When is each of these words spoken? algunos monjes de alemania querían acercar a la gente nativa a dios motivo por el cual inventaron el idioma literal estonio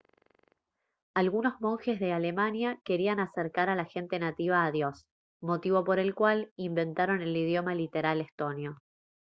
algunos 1.13 1.61
monjes 1.61 1.99
de 1.99 2.11
alemania 2.11 2.79
querían 2.83 3.19
acercar 3.19 3.69
a 3.69 3.75
la 3.75 3.85
gente 3.85 4.17
nativa 4.17 4.65
a 4.65 4.71
dios 4.71 5.05
motivo 5.41 5.83
por 5.83 5.99
el 5.99 6.15
cual 6.15 6.51
inventaron 6.55 7.21
el 7.21 7.37
idioma 7.37 7.75
literal 7.75 8.19
estonio 8.21 8.79